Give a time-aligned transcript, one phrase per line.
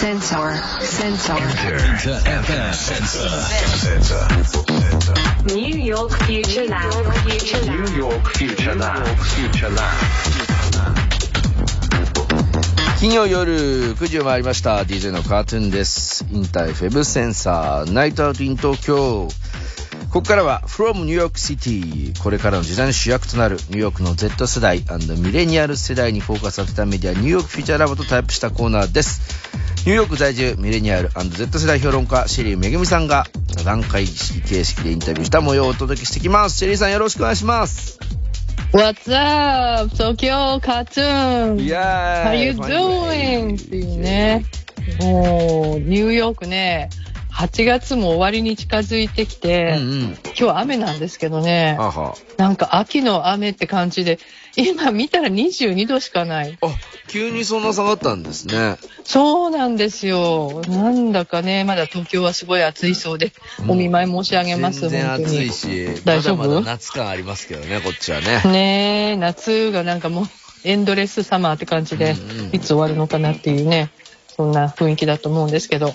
[0.00, 0.56] Sensor.
[0.80, 1.36] Sensor.
[1.36, 3.28] InterFM Sensor.
[5.54, 6.88] New York Future Lab.
[7.28, 7.84] Future Lab.
[7.90, 9.04] New York Future Lab.
[9.18, 9.92] Future Lab.
[12.98, 19.28] 金曜夜9時を回りました DJ のカートゥーンです InterFM Sensor Night Out in Tokyo
[20.08, 24.82] ここからは From New York City これからの時代の主役となるニューヨークの Z 世代
[25.18, 37.98] ミレニアル世代にフォーカスさせたメディアニューヨークフィーチャーラボとタイプしたコーナーですニューヨーク在住ミレニアル &Z 世代評論家シェリーめぐみさんが座談会式形式でインタビューした模様をお届けしてきますシェリーさんよろしくお願いします
[38.72, 39.88] What's up?
[39.94, 41.58] 東京カーン。
[41.60, 43.60] いや How you doing?
[43.60, 44.44] っていうね。
[45.00, 46.88] もう、ニューヨークね、
[47.40, 50.02] 8月も終わりに近づいてきて、うんうん。
[50.10, 51.78] 今日は雨なんですけどね、
[52.36, 54.18] なんか秋の雨って感じで、
[54.56, 56.58] 今見たら22度しかない。
[56.60, 56.66] あ
[57.08, 58.76] 急にそんな下がったんですね。
[59.04, 60.60] そうなんですよ。
[60.68, 63.32] なんだかね、まだ東京はすごい暑いそうで、
[63.66, 65.50] お見舞い申し上げます、全然暑い。
[65.50, 66.36] し大丈夫？
[66.36, 68.42] まだまだ夏感ありますけどねこっちはね。
[68.44, 70.24] ねえ、夏がなんかもう
[70.64, 73.88] エンドレスサマーって感じでうんうん、いつ終わるのかなっていうね、
[74.40, 75.92] そんな雰囲気だと思うんですけど。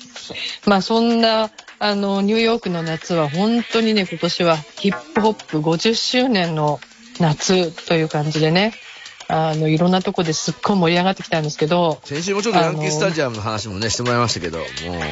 [0.67, 6.79] まあそんな、あの、ニューヨークの夏は本当にね、今年はヒップホップ50周年の
[7.19, 8.73] 夏という感じでね、
[9.27, 14.59] あの、いろんなとこですっごい盛り上がってきたんですけど、先週もちょっとヤンキースタジアムの話もねしてもらいましたけど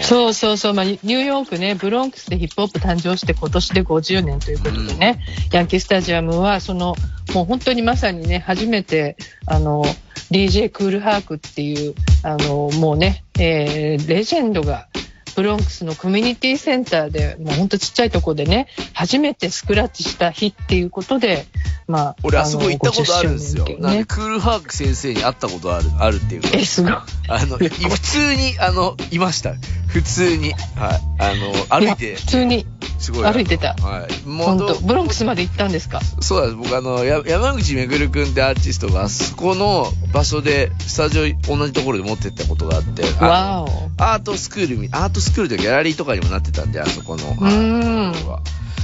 [0.02, 5.20] そうそうそう、まあ、ニューヨークね、ブロンクスでヒップホップ誕生して今年で50年ということでね、
[5.52, 6.96] ヤンキースタジアムは、その、
[7.34, 9.84] もう本当にまさにね、初めて、あの、
[10.32, 14.88] DJ クールハークっていう、あの、もうね、えー、レジェンドが、
[15.36, 21.46] ブロンクスのコミュニティセンターで、もうほんとちっちゃいとこでね、初めてスクラッチした日っていうことで、
[21.88, 23.66] まあ、俺あそこ行ったことあるんですよ。
[23.66, 23.88] 50周年っていうね。
[23.88, 26.50] なんでクールハーク先生に会ったことあるあるっていうか。
[26.54, 26.92] え、すごい。
[26.94, 27.04] あ
[27.46, 29.54] のい普通にあのいました。
[29.88, 30.54] 普通に。
[30.54, 31.02] はい。
[31.20, 32.12] あの歩いて。
[32.12, 32.66] や普通に
[33.00, 33.74] すごい歩いてた。
[33.74, 34.28] はい。
[34.28, 36.00] も本当ブロンクスまで行ったんですか？
[36.22, 36.72] そうなんです。
[36.72, 43.68] 僕あのや山口めぐるくんってアーティストがあそこの場所でスタジオ同じところで持ってったことがあってあのわお。
[43.98, 47.24] アートスクールみアートスクールというかギャラリーとかにもなってたんであそこの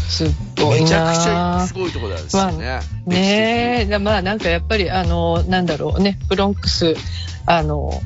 [0.10, 6.96] すっごいなめちゃくちゃすごいところなんですよね、ねえ、まあなんかやっぱりあの、なんだろうね、ブロンクス、
[7.46, 8.02] あの、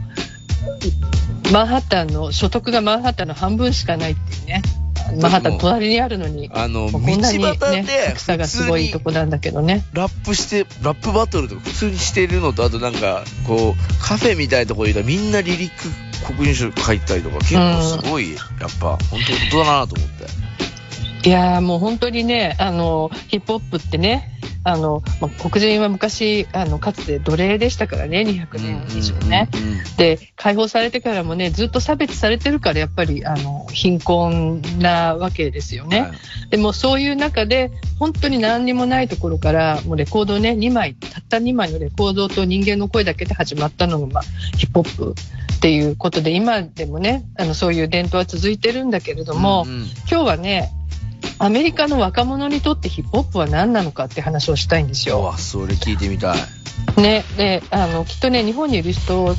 [1.51, 4.61] マンハッタンの、所得がマンハッタンの半分しかないっていうね。
[5.21, 9.85] マンハッタン隣にあるのに、あのこんなに端ね、で格差がすごいとこなんだけどね。
[9.93, 15.73] ラップして、ラップバトルとか普通にしてるのと、あとなんか、こう、カフェみたいなところにいたらみんなリリック
[16.23, 20.25] 国認書書いたりとか、結構すごい、やっぱ、本当本当だなと思って。
[21.25, 24.29] いやーもう本当にね、あの、ヒップホップってね、
[24.65, 29.49] あの、まあ、黒人は昔、あの、かつて奴隷でしたからね、200年以上ね。
[29.53, 36.01] うんうんうんで、解放されてからもね、ずっと差別されてるから、やっぱり、あの、貧困なわけですよね。
[36.01, 36.11] はい
[36.49, 44.23] でもそういう中で、本当に何にもないところから、もうレコードをね、2枚、たった2枚のレコードと人間の声だけで始まったのが、まあ、
[44.57, 45.15] ヒップホップ
[45.55, 50.69] っていうことで、今でもね、あの、そういう伝統は続いてるんだけれども、うんうん今日はね、
[51.43, 55.19] アメリカの若者にとってヒップホップは何なのかって話をしたいんですよ。
[55.19, 57.01] うわ、それ聞いてみたい。
[57.01, 59.35] ね、で、あの、きっとね、日本にいる人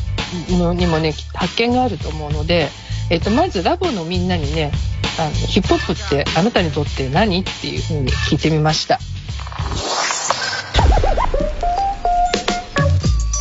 [0.50, 2.68] のにもね、発見があると思うので、
[3.08, 4.70] えっと、まずラボのみんなにね、
[5.18, 8.98] あの、ヒップホップってあなたにとって何っていうふうに聞いてみました。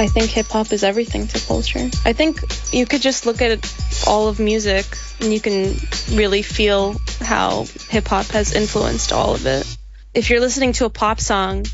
[0.01, 1.91] I think hip hop is everything to culture.
[2.05, 2.41] I think
[2.73, 3.59] you could just look at
[4.07, 4.87] all of music
[5.21, 5.75] and you can
[6.13, 9.67] really feel how hip hop has influenced all of it.
[10.15, 11.67] If you're listening to a pop song,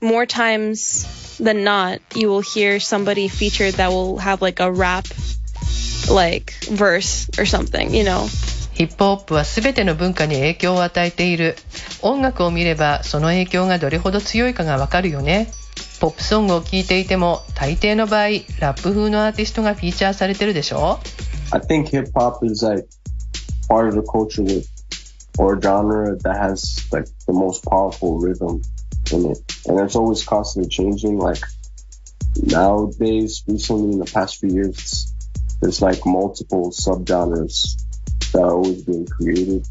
[0.00, 5.06] more times than not, you will hear somebody featured that will have like a rap
[6.10, 8.28] like verse or something, you know.
[8.72, 11.56] ヒップホップは全ての文化に影響を与えている。
[12.00, 15.52] 音楽を見ればその影響がどれほど強いかがわかるよね。
[16.00, 18.28] ポップソングを聴いていても大抵の場合、
[18.58, 20.98] ラップ風のアーティストがフィーチャーされてるでしょ
[21.52, 22.86] I think hip hop is like
[23.68, 24.66] part of the culture with
[25.38, 28.62] or genre that has like the most powerful rhythm
[29.12, 29.38] in it.
[29.66, 31.18] And it's always constantly changing.
[31.18, 31.42] Like
[32.36, 35.12] nowadays, recently in the past few years,
[35.60, 37.76] there's like multiple subgenres
[38.32, 39.66] that are always being created.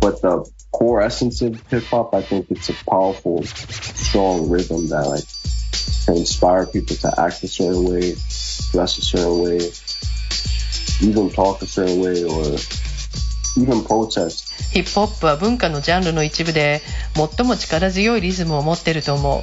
[0.00, 5.06] But the core essence of hip hop, I think it's a powerful, strong rhythm that
[5.06, 5.24] like
[6.05, 8.15] can inspire people to act a certain way,
[8.71, 9.59] dress a certain way,
[11.01, 12.57] even talk a certain way or
[13.57, 14.47] even protest.
[14.71, 16.81] ヒップホップは文化のジャンルの一部で
[17.15, 19.41] 最も力強いリズムを持っていると思う。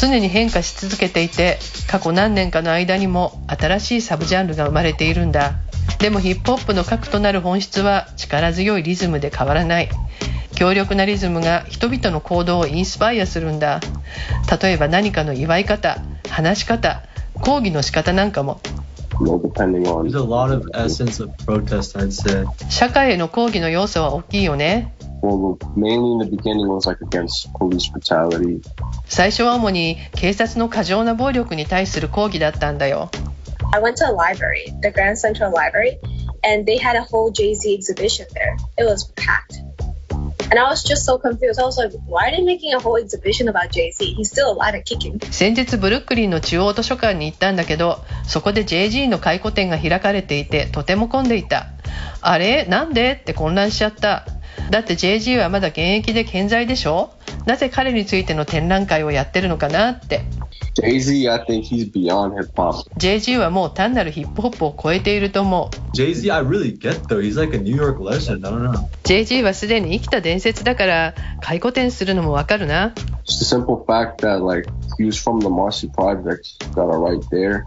[0.00, 5.56] 常に変化し続けていて過去何年かの間にも新しいサブジャンルが生まれているんだ。
[5.98, 9.88] でもヒップホップの核となる本質は力強いリズムで変わらない。
[10.56, 13.80] 強力なリズムが人々の行動をインスパイアするんだ
[14.60, 17.02] 例えば何かの祝い方話し方
[17.34, 18.60] 講義の仕方なんかも
[21.46, 22.70] protest.
[22.70, 28.60] 社会への抗議の要素は大きいよね well, mainly in the beginning was like against police brutality.
[29.06, 33.10] 最初は主に警察の過剰な暴力に対する抗議だったんだよ
[33.72, 35.98] I went to a library, the Grand Central Library,
[36.44, 38.56] and they had a whole Jay Z exhibition there.
[38.78, 39.65] It was packed.
[40.50, 41.60] And I was just so confused.
[41.60, 44.14] I was like, why are they making a whole exhibition about Jay Z?
[44.14, 45.18] He's still alive and kicking.
[45.32, 51.66] 先日ブルックリンの中央図書館に行ったんだけどそこで Jay-Z の回顧展が開かれていてとても混んでいた
[52.20, 54.26] あれなんでって混乱しちゃった
[54.70, 57.12] だって JG はまだ現役で健在でしょ
[57.46, 60.22] なぜ彼についての展覧会をやってるのかなって
[60.74, 62.86] Jay Z, I think he's beyond hip hop.
[62.98, 67.20] JG はもう単なるヒップホップを超えていると思う Jay Z, I really get though.
[67.20, 68.46] He's like a New York legend.
[68.46, 68.88] I don't know.
[69.04, 72.92] JG はすでに生きた伝説だから回顧展するのもわかるな
[73.24, 74.68] Just the simple fact that like
[74.98, 77.64] he was from the Marcy projects that are right there.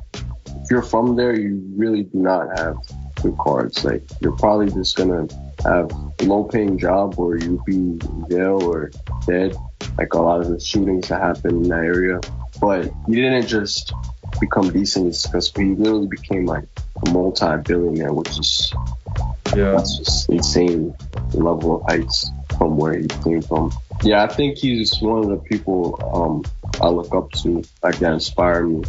[0.64, 2.76] If you're from there, you really do not have
[3.24, 3.84] good cards.
[3.84, 5.28] Like you're probably just gonna
[5.64, 5.90] have
[6.20, 8.92] a low paying job or you'll be in jail or
[9.26, 9.56] dead.
[9.99, 12.21] Like a lot of the shootings that happen in that area.
[12.61, 13.93] But he didn't just
[14.41, 16.65] become decent because he literally became like
[17.07, 18.73] a multi-billionaire, which is
[19.55, 19.73] Yeah.
[19.77, 20.95] that's just insane
[21.33, 23.71] level of heights from where he came from.
[24.03, 26.43] Yeah, I think he's one of the people um,
[26.83, 28.83] I look up to, like that inspire me.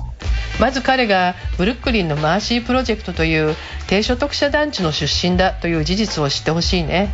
[0.59, 3.55] まず彼がブルックリンのマーシープロジェクトという
[3.87, 7.13] 低所得者団地の出身だという事実を知ってほしいね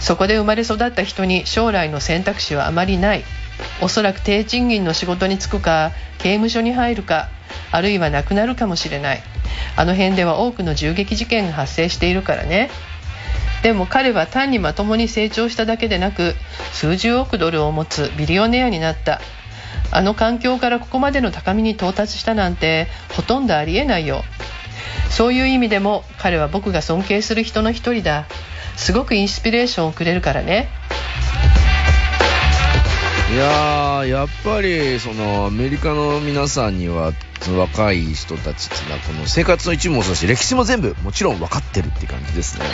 [0.00, 3.24] そこで生まれ育った人に将来の選択肢はあまりない。
[3.80, 7.28] おそらく低賃金の仕事に就くか刑務所に入るか
[7.70, 9.22] あるいは亡くなるかもしれない。
[9.76, 12.70] あの辺では多くの銃撃事件が発生しているからね。
[13.62, 16.34] でも彼は単にまともに成長しただけでなく
[16.72, 19.20] 数十億ドルを持つビリオネアになった。
[19.92, 24.24] あの環境からここまでの高みに到達したなんてほとんどありえないよ。
[25.10, 28.26] そういう意味でも彼は僕が尊敬する人の一人だ。
[28.76, 30.68] すごくインスピレーションをくれるからね。
[33.32, 37.12] いやー、やっぱり、その、アメリカの皆さんには、
[37.56, 42.66] 若い人たちっていうのは、この生活の一部もそうだし、歴史も全部、もちろん分かってるって感じですね。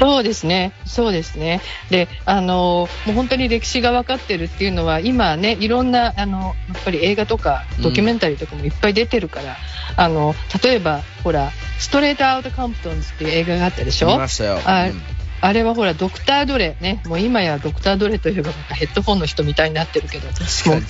[0.00, 1.60] そうですね、そうですね。
[1.90, 9.56] で、あの、もう本当に歴史が分かってるっていうのは、今ね、いろんな、あの、やっぱり映画とか、ドキュメンタリーとかもいっぱい出てるから、
[9.96, 10.34] あの、
[10.64, 14.08] 例えば、ほら、ストレートアウトカンプトンズっていう映画があったでしょ？
[14.08, 14.60] 見ましたよ。
[14.64, 15.02] あうん
[15.40, 20.28] あれはほら、ドクター・ドレね、もう今やドクター・ドレといえばなんかヘッドフォンの人みたいになってるけど、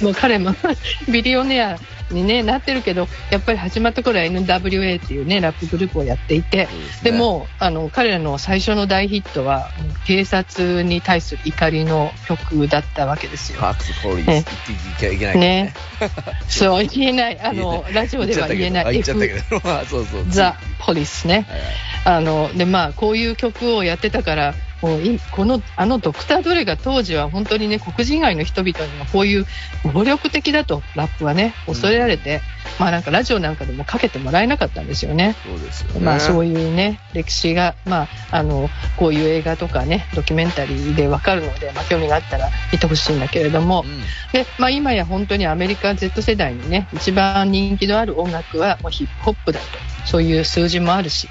[0.03, 0.55] もう彼も
[1.09, 1.79] ビリオネア
[2.10, 9.70] に、ね、なってるけど、やっぱり始まった頃は NWA っていうね、ラップグループをやっていて、ですねでもあの彼らの最初の大ヒットは、
[10.06, 13.58] 警察に対する怒りの曲だったわけですよ。
[13.58, 15.75] ファックスポリス、ね言っていけないねね。
[16.49, 17.40] そう、言えない。
[17.40, 19.02] あの、ラジオでは言えない。
[20.28, 21.46] ザ・ポリスね。
[21.49, 29.46] はいはいあのでまあこういう曲をやってたからもういこのあのドクター・ドレが当時は本当にね黒人以外の人々にはこういう
[29.92, 32.40] 暴力的だとラップはね恐れられて、
[32.78, 35.34] まあなんかラジオなんかでもかけてもらえなかったんですよね。
[35.44, 36.00] そうですよね。
[36.00, 44.00] まあそういうね歴史がまああのこういう映画とかねドキュメンタリーでわかるので、まあ興味があったら見てほしいんだけれども、うん。
[44.32, 49.66] で、まあ、今や本当にアメリカ Z 世代にね一番人気のある音楽はもうヒップホップだと。
[50.06, 51.28] そういう数字もあるし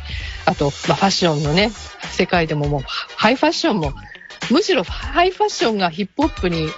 [0.47, 1.71] あと、まあ、ファッションのね
[2.11, 2.81] 世界でももう
[3.17, 3.93] ハイファッションも
[4.49, 6.69] むしろハイファッションがヒップホップに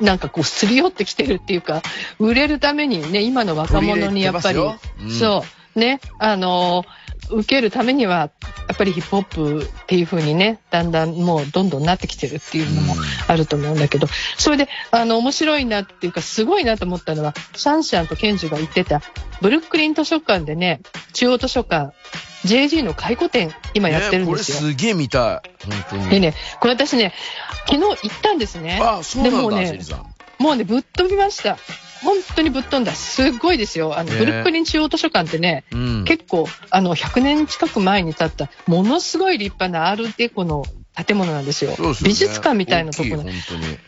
[0.00, 1.82] なんかこうすり寄ってきてるっていうか
[2.18, 5.10] 売れるためにね今の若者にやっぱり、うん。
[5.10, 5.44] そ
[5.76, 5.78] う。
[5.78, 6.84] ねあの
[7.30, 8.30] 受けるためには
[8.68, 12.94] やっぱりヒップホップっていう風にねだんだんもうどんどんなってきてるっていうのも
[13.26, 19.00] あると思うんだけど、それであの面白いなっていうかすごいなと思ったのはシャンシャンとケンジュが言ってた
[19.40, 20.80] ブルックリン図書館でね
[21.12, 21.94] 中央図書館
[22.44, 24.56] JG の回顧展今やってるんですよ。
[24.56, 25.50] ねこれすげえ見たい。
[25.64, 26.10] 本当に。
[26.10, 27.12] でね、これ私ね、
[27.66, 28.80] 昨日行ったんですね。
[28.82, 29.78] あ、そうなんだ、でもうね。
[30.38, 31.56] もうね、ぶっ飛びました。
[32.02, 32.92] 本当にぶっ飛んだ。
[32.92, 33.96] すっごいですよ。
[33.96, 36.04] あの、ねブルックリン中央図書館ってね、うん。
[36.04, 41.72] 結構、あの、100年近く前に建った、ものすごい立派なアールデコの建物なんですよ。
[41.76, 43.24] すよね美術館みたいなところ。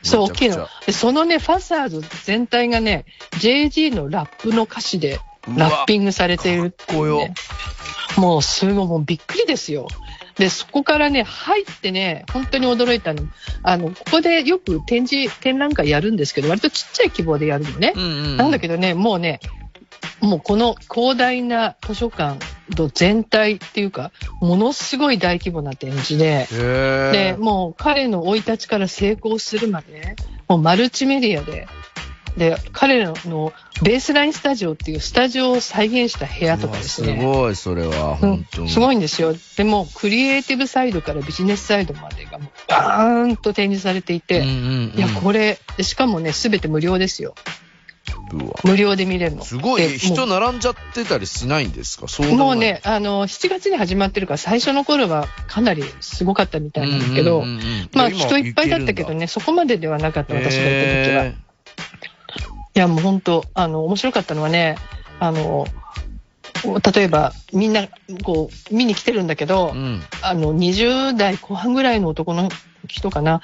[0.03, 0.69] そう、大きいの。
[0.87, 3.05] で、そのね、ファサード全体がね、
[3.41, 7.35] JG のラップの歌詞でラッピングされているっていう、ね。
[8.17, 9.89] もうすごい、もうびっくりですよ。
[10.37, 13.23] で、そこからね、入ってね、本当に驚いたの。
[13.63, 17.93] あの、ここでよく展示、展覧会やるんですけど、割とちっちゃい規模でやるのね。
[17.95, 18.37] うんうん。
[18.37, 19.41] なんだけどね、もうね、
[20.21, 22.39] もうこの広大な図書館
[22.77, 24.11] の全体っていうか、
[24.41, 30.17] ものすごい大規模な展示で、へで、もう彼の生い立ちから成功するまでね、
[30.49, 31.69] もうマルチメディアで、
[32.37, 37.23] で、彼らのベースラインスタジオっていうスタジオを再現した部屋とかですすね。
[37.25, 38.71] ごい、それは、うん本当に。
[38.71, 39.35] すごいんですよ。
[39.57, 47.35] でも、クリエイティブサイドからビジネスサイドまでがバーンと展示されていて、うんうんうんいや、これ、でしかもね、すべて無料ですよ。
[48.65, 49.45] 無料で見れるの。
[49.45, 52.09] すごい、人並んじゃってたりしないんですか？
[52.09, 61.44] そうもうね、あの、7月に始まってるから、最初の頃はかなりすごかったみたいなんですけど、うんうんうんうんまあ今人いっぱいだったけどね、そこまでではなかった、私が行った時は。
[62.75, 64.77] いへや、もう本当、あの、面白かったのはね、
[65.21, 65.67] あの、
[66.95, 67.89] 例えば、みんな、
[68.23, 70.03] こう、見に来てるんだけど、ーうん。
[70.23, 72.49] あの、20代後半ぐらいの男の
[72.89, 73.43] 人かな、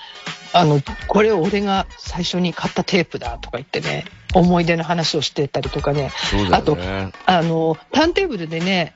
[0.52, 7.12] あの、これ俺が最初に買ったテープだとか言ってね、思い出の話をしてたりとかね、そうだよね。
[7.26, 8.94] あの、ターンテーブルでね、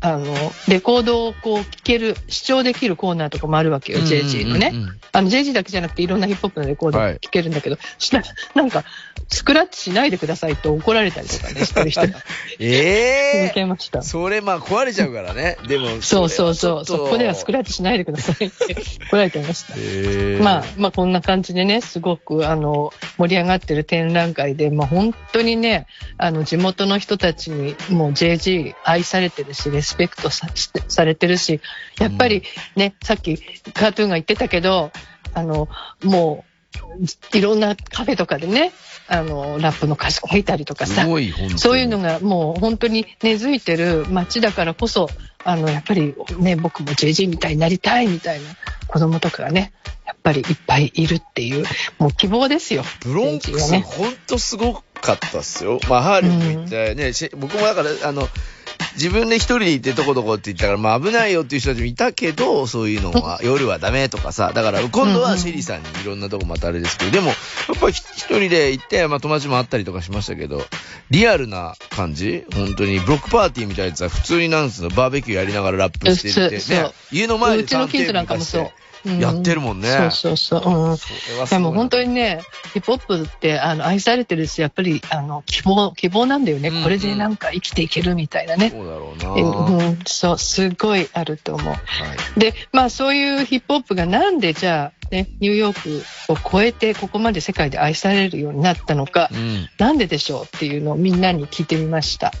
[0.00, 0.34] あの、
[0.68, 4.72] レコードをこう聴ける、視聴できるコーナーとかもあるわけよ、JG のね。
[5.12, 8.24] あの、JG だけじゃなくていろんなヒップホップのレコードはい聴けるんだけど、したら
[8.54, 8.84] なんか、
[9.28, 12.08] スクラッチしないでくださいと怒られたりとかね、してる人が
[12.60, 14.02] え抜けました。
[14.02, 15.56] それまあ壊れちゃうからね。
[15.66, 16.84] でも、そうそうそう。
[16.84, 18.76] そこではスクララッチしないでくださいって
[19.08, 19.74] 怒られてました。
[19.74, 25.86] ッまあ、まあこんな感じでね、すごくあの盛り上がってる展覧会で、まあ本当にね、
[26.18, 30.48] あの地元の人たちにもう JG 愛されてるし、レスペクトさ
[30.88, 31.60] されてるし、
[32.00, 32.42] やっぱり
[32.74, 33.38] ね、さっき
[33.72, 34.90] カートゥーンが言ってたけど、
[35.32, 35.68] あの、
[36.02, 36.44] も
[37.32, 38.72] う、いろんなカフェとかでね、
[39.06, 41.06] あの、ラップの歌詞書いたりとかさ
[41.56, 45.08] そういうのがもう本当に根付いてる街だからこそ、
[45.44, 48.46] あの、やっぱりね、僕も JG みたいになりたいみたいな
[48.88, 49.72] 子供とかがね、
[50.04, 51.64] やっぱりいっぱいいるっていう、
[51.98, 52.82] もう希望ですよ。
[53.04, 53.84] ブロンクス、はね。
[53.86, 55.78] ほんとすごかったっすよ。
[55.88, 57.12] まあ、ハーレムったよね。
[57.12, 58.28] し僕もだから、あの、
[58.96, 67.36] 自分で一人で行ってどこどこって言ったから、まあ危ないよっていう人たちもいたけど、そういうのは、 夜はダメとかさ、だから今度はシェリーさんにいろんなとこまたあれですけど、でも、やっ
[67.78, 70.66] ぱり一人で行って、まあ友達も会ったりとかしましたけど、
[71.10, 78.70] リアルな感じ本当に、ブロックパーティーみたいなやつは普通になんつうの、バーベキューやりながらラップしてって、ね、家の前でうちの近所なんかもそう。
[79.20, 79.88] やってるもんね。
[79.88, 80.90] そうそうそう。
[80.90, 80.96] うん。
[80.96, 81.06] そ
[81.50, 82.40] でも本当にね、
[82.72, 88.70] ヒップホップってあの愛されてるし、やっぱりあの希望、希望なんだよね、うんうんこれでなんか生きていけるみたいなね。
[88.70, 89.86] そうだろえうな。
[89.88, 91.68] うん、そう、すごいあると思う。
[91.68, 91.80] はい
[92.38, 95.82] で、まあそういうヒップホップがなんでじゃあ、ね、ニューヨー
[96.26, 99.68] クを超えてここまで世界で愛されるようになったのか、うん。
[99.78, 102.32] なんででしょうっていうのをみんなに聞いてみました。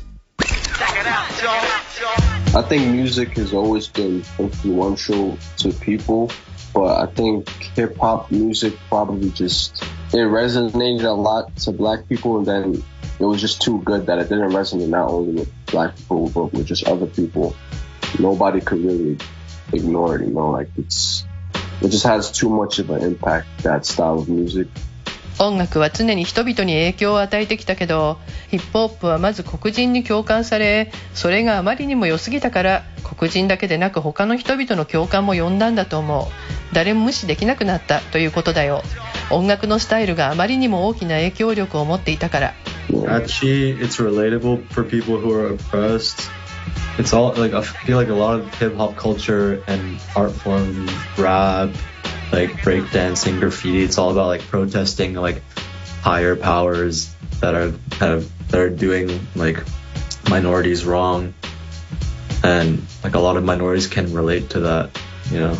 [2.54, 6.28] I think music has always been influential to people,
[6.76, 12.36] but I think hip hop music probably just it resonated a lot to black people,
[12.36, 12.84] and then
[13.18, 16.52] it was just too good that it didn't resonate not only with black people but
[16.52, 17.56] with just other people.
[18.18, 19.16] Nobody could really
[19.72, 21.24] ignore it, you know, like it's
[21.80, 24.68] it just has too much of an impact that style of music.
[25.38, 36.26] 音楽は常に人々に影響を与えてきたけどヒップホップはまず黒人に共感されそれがあまりにも良すぎたから黒人だけでなく他の人々の共感も呼んだんだと思う。
[36.74, 38.82] 誰も無視できなくなったということだよ。
[39.30, 42.54] 音楽のスタイルがあまりにも大きな影響力を持っていたから。
[43.06, 46.30] Actually, it's relatable for people who are oppressed.
[46.98, 50.86] It's all like I feel like a lot of hip hop culture and art form,
[51.16, 51.70] rap,
[52.31, 53.83] like breakdancing, graffiti.
[53.83, 55.41] It's all about like protesting like
[56.01, 59.63] higher powers that are kind of that are doing like
[60.29, 61.33] minorities wrong,
[62.43, 64.89] and like a lot of minorities can relate to that.
[65.29, 65.57] You know,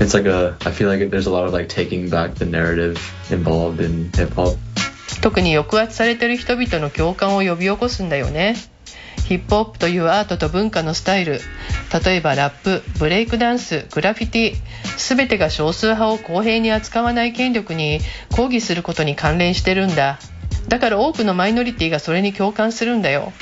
[0.00, 2.98] it's like a I feel like there's a lot of like taking back the narrative
[3.30, 4.58] involved in hip hop.
[5.22, 8.56] 特に抑圧されてる人々の共感を呼び起こすんだよね
[9.27, 11.41] ヒップホップというアートと文化のスタイル
[12.05, 17.99] 例えばラップブレイクダンスグラフィティ全てが少数派を公平に扱わない権力に
[18.33, 20.17] 抗議することに関連してるんだ
[20.69, 23.33] だから多くのマイノリティがそれに共感するんだよ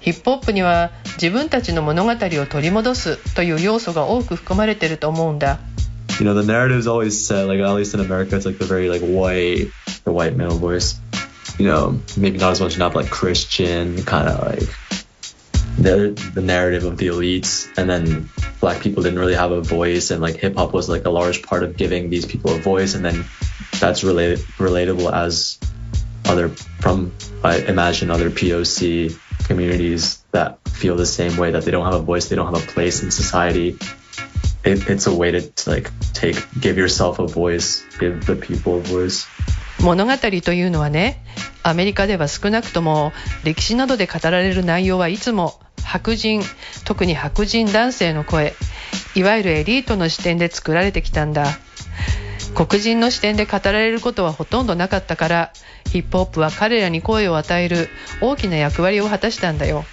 [0.00, 5.58] ヒップホップには自分たちの物語を取り戻すという要素が多く含まれてると思うんだ
[6.18, 8.90] you know, the narrative's always set, like at least in America, it's like the very
[8.90, 9.70] like white,
[10.04, 11.00] the white male voice.
[11.58, 14.68] You know, maybe not as much not like Christian, kind of like
[15.80, 18.28] the the narrative of the elites, and then
[18.60, 21.42] black people didn't really have a voice, and like hip hop was like a large
[21.42, 23.24] part of giving these people a voice, and then
[23.80, 25.58] that's related relatable as
[26.26, 31.84] other from I imagine other POC communities that feel the same way that they don't
[31.84, 33.78] have a voice, they don't have a place in society.
[34.62, 38.76] It, it's a way to, to like take give yourself a voice give the people
[38.76, 39.26] a voice
[39.82, 41.22] 物語というのはね
[41.62, 43.12] アメリカでは少なくとも
[43.44, 46.42] 歴史などで語られる内容はいつも白人
[46.84, 48.54] 特に白人男性の声
[49.14, 51.46] いわゆるエリートの視点で作られてきたんだ。
[52.54, 55.52] 黒人の視点で語られることはほとんどなかったから
[55.88, 57.88] ヒップホップは彼らに声を与える
[58.20, 59.84] 大きな役割を果たしたんだよ。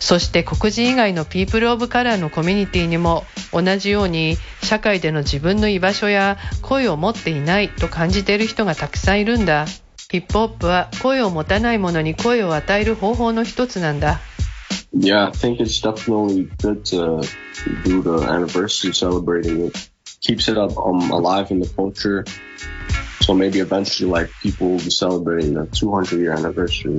[0.00, 9.66] そして黒人以外のピープル・オブ・カラーのコミュニティにも同じように社会での自分の居場所や声を持っていないと感じている人がたくさんいるんだ
[10.10, 14.20] ヒップホップは声を持たない者に声を与える方法の一つなんだ
[14.94, 17.22] Yeah, I think it's definitely good to
[17.82, 19.90] do the anniversary celebrating it.
[20.20, 22.24] Keeps it up um, alive in the culture.
[23.22, 26.98] So maybe eventually, like people will be celebrating the 200 year anniversary.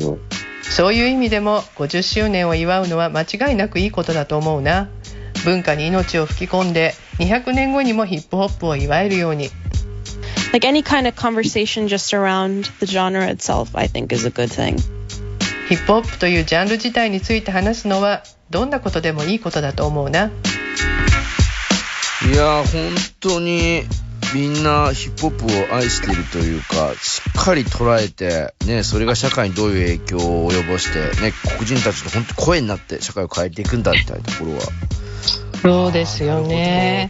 [0.64, 4.90] そういう意味でも50周年を祝うのは間違いなくいいことだと思うな
[5.44, 9.50] 文化に命を吹き込んで200年後にもヒップホップを祝えるように
[10.52, 14.50] Like any kind of conversation just around the genre itself, I think is a good
[14.50, 14.78] thing.
[15.68, 20.30] ヒップホップというジャンル自体について話すのはどんなことでもいいことだと思うな
[22.32, 23.84] いやー、本当に
[24.34, 34.62] みんなヒップホップを愛しているというか、しっかり捉えて、ね、それが社会にどういう影響を及ぼして、ね、黒人たちの本当声になって社会を変えていくんだみたいなところは。
[35.64, 37.10] そうですよね。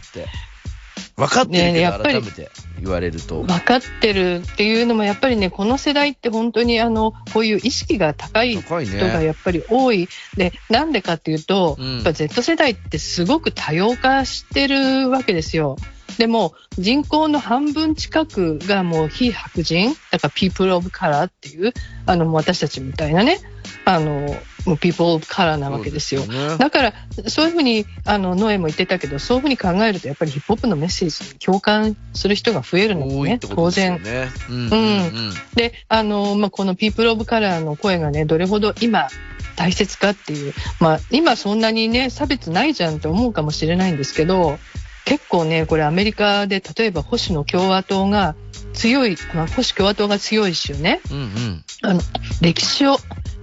[1.16, 3.42] 分かってるけどねやっぱり改めて言われると。
[3.42, 15.76] 分かってるっていうのもやっぱりねこの世代って本当にあのこういう意識が高い人がやっぱり多い、でなんでかっていうと、うんやっぱ Z 世代ってすごく多様化してるわけですよ。
[16.16, 21.72] でも人口の半分近くがもう非白人だから People of Color っていう
[22.06, 23.40] あの私たちみたいなね
[23.84, 24.28] あの
[24.64, 26.22] People of Color なわけですよ。
[26.22, 26.94] そうねだから、
[27.28, 34.02] そういうふうに、あの、ノエも言ってたけど、そういうふうに考えると、やっぱりヒップホップのメッセージに共感する人が増えるのでね多いって、こと当然。
[34.02, 34.28] ね。
[34.48, 35.32] うん。
[35.54, 39.08] で、あの、まあ、この People of Color の声がね、どれほど今、
[39.56, 44.58] 大切かっていう、まあ、今そんなにね、差別ないじゃんって思うかもしれないんですけど、
[45.04, 48.34] 結構ね、これアメリカで、例えば保守の共和党が
[48.72, 51.64] 強い、まあ、保守共和党が強い州ね、うんうん。
[51.82, 52.00] あの、
[52.40, 52.96] 歴史を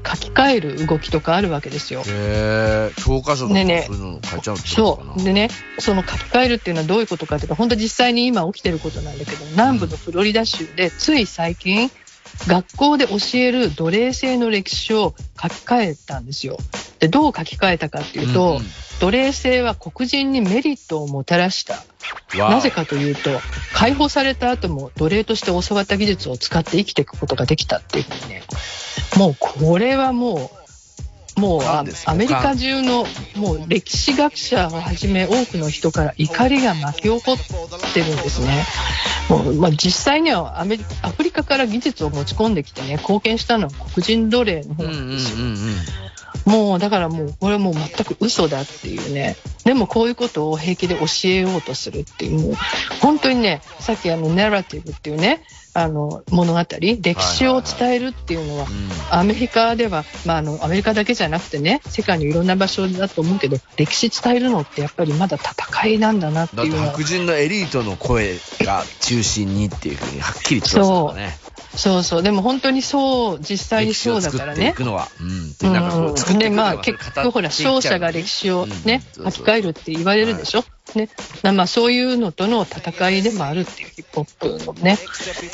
[0.05, 2.03] 書き換える動きとかあるわけですよ。
[2.05, 4.67] へー、教科書とかねねそういうの書いちゃうって。
[4.67, 5.23] そう。
[5.23, 11.91] でね、その書き換えるっていうのはどういうことかというと、本当実際に今起きてることなんだけど、南部のフロリダ州でつい最近、
[12.47, 16.57] 学校で教える奴隷制の歴史を書き換えたんですよ。
[17.01, 18.65] で、どう書き換えたかっていうと、うんうん
[19.01, 21.83] 奴隷制は黒人にメリットをもたらした。
[22.37, 23.31] なぜかというと、
[23.73, 28.43] 解放された後も奴隷として教わった技術を使って生きていくことができたっていうふうにね、
[29.17, 30.51] もうこれはも
[31.35, 31.83] う、もうア
[32.13, 38.63] メリカ中のもう歴史学者をはじめ多くの人から怒りが巻き起こってるんですね。
[39.29, 45.37] もうまあ、実際にはアメリアフリカから技術を持ち込んできてね、貢献したのは黒人奴隷の方うんうんうんんなですよ。
[45.37, 46.10] うん。
[46.45, 49.35] もうだからもうこれもう全く嘘だっていうね。
[49.63, 52.53] でもこういうことを平気で教えようとするっていうもう
[52.99, 58.67] 本当にねさっきあのナラティブっていうねあの物語歴史を伝えるっていうのは
[59.09, 71.50] アメリカでは、まあ、あのアメリカだけじゃなくてね世界のいろんな場所だと思うけど歴史伝えるのってやっぱりまだ戦いなんだなってだっていう白人のエリートの声が中心にっていうふうにはっきり言ってますからね。
[71.75, 72.23] そうそう。
[72.23, 74.53] でも本当にそう実際にそうだからね。
[74.53, 75.07] 作っていくのは。
[75.19, 75.53] うん。
[75.53, 79.31] でなんかこう作っていで、くのがまあ、結局、ほら、勝者が歴史をね、うん。
[79.31, 80.63] 書き換えるって言われるでしょ。
[80.95, 81.09] ね。
[81.43, 84.97] なまあ、そういうのとの戦いでもあるっていうヒップホップのね、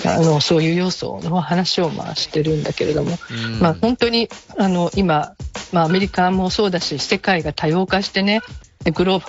[0.05, 3.59] あの、そういう要素の話をまあしてるんだけれども、うん。
[3.59, 5.33] まあ、本当に、あの、今、
[5.71, 8.41] まあ、アメリカもそうだし、世界が多様化してね、
[8.83, 9.25] でグローバ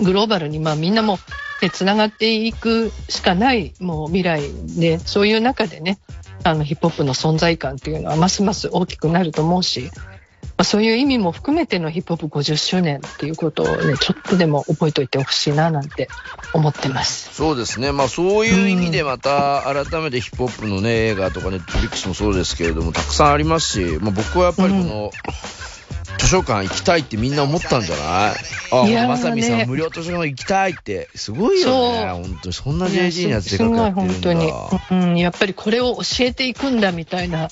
[0.00, 1.18] グローバルに、まあ、みんなも、
[1.60, 4.42] ね、つながっていくしかない、もう未来
[4.78, 5.98] で、そういう中でね、
[6.44, 9.90] あの、ヒップホップの存在感っていうのはますます大きくなると思うし、
[10.42, 16.08] まあ、そういう意味も含めてのヒップホップ50周年っていうことをね、ちょっとでも覚えておいてほしいななんて
[16.52, 17.34] 思ってます。
[17.34, 17.92] そうですね。
[17.92, 25.10] まあそういう意味でまた改めてヒップホップのね、映画とかネットフリックスもそうですけれども、たくさんありますし、まあ僕はやっぱりこの、
[26.22, 28.96] 図書館行きたいってみんな思ったんじゃない？
[28.96, 32.10] あ、まさみさんね無料図書館行きたいって、すごいよね。
[32.12, 32.52] 本当に。
[32.54, 33.88] そんな JG のやってるんだ。
[33.88, 34.52] すごい本当に、
[34.92, 37.48] うん、やっぱりこれを教えていくんだみたいな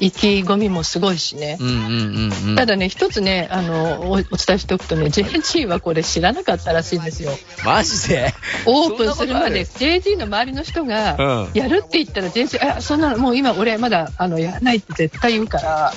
[0.00, 1.58] 意気込みもすごいしね。
[1.60, 2.56] うんうんうんうん。
[2.56, 7.30] ただね、一つね、あの、おお伝えしておくとね、JG はこれ知らなかったらしいんですよ。
[7.64, 8.32] マジで？
[8.64, 15.92] オープンするまで、そ JG の周りの人がうん、やるって言ったら JG、あ、そんなの、もう今俺まだ、あの、やらないって絶対言うから、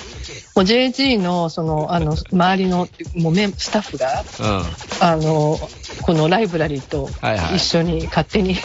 [0.55, 4.63] もう JG の、その、あの、周りの、もうメン、スタッフが、うん。
[4.99, 5.59] あの、
[6.01, 8.55] このライブラリーとはいはい一緒に勝手に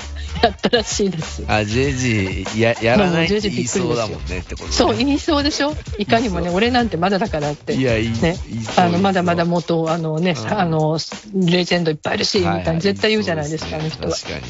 [0.42, 1.44] やったらしいです。
[1.48, 5.74] あ、JG、や、やらないって言いそうだもんねってことねそう、言いそうでしょ？
[5.98, 7.74] いかにもね、俺なんてまだだからって。
[7.74, 8.36] いやいいね
[8.76, 10.98] あの、まだまだ元、あのね、うんあの、
[11.34, 14.14] レジェンドいっぱいいるし、みはいはいたいな、絶対言うじゃないですか、あの人は。
[14.14, 14.44] 確かに。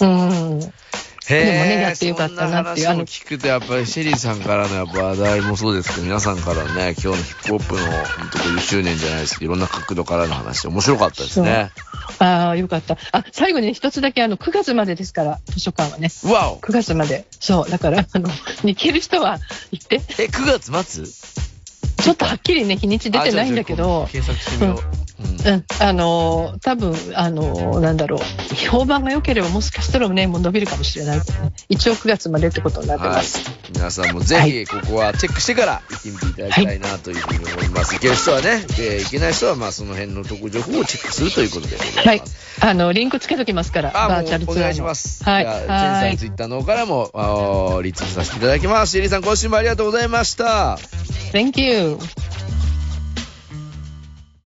[0.00, 0.06] う
[0.56, 0.72] ん。
[1.28, 7.96] へでもねえ、やってよかったなっていうそんな話を聞くと、やっぱりシェリーさんからのやっぱ話題もそうですけど、皆さんからね、今日のヒップホップの本
[8.32, 11.70] 当50周年じゃないですけど、いろんな角度からの話、面白かったですね。
[12.18, 12.96] ああ、よかった。
[13.12, 16.08] あ、最後にね一つだけ、あの、9月までですから、図書館はね。
[16.24, 17.26] わお9月まで。
[17.40, 17.70] そう。
[17.70, 18.28] だから、あの、
[18.64, 19.38] 行ける人は
[19.70, 19.96] 行って。
[20.18, 21.04] え、9月末？
[21.98, 24.92] ちょっとはっきりね、日にち出てないんだけど、検索してみよう。
[24.92, 24.97] うん
[25.46, 31.52] うん、あのー多分あのーなんだろう、評判が良ければもしかしたらね、もう伸びるかもしれないけどね。
[31.68, 33.50] 一応9月までってことになってはいます。。
[33.72, 37.94] 皆さんもぜひ、ここはチェックしてから行ってみていただきたいなというふうに思います。
[37.94, 42.08] 行ける人はね、で行けない人は、まあ、その辺の特情報をチェックするということでございます。
[42.08, 42.22] はい。
[42.60, 44.88] あの、リンクつけときますから、あ、バーチャルもうお願いしツアーの。
[44.88, 45.24] ます。
[45.24, 45.44] はい。
[45.44, 46.14] じゃあ、チェンさはい。
[46.14, 48.92] んツイッターの方からも、あーリツイートさせていただきます。
[48.92, 50.78] シェリーさん、今週もありがとうございました。
[51.32, 51.98] Thank you.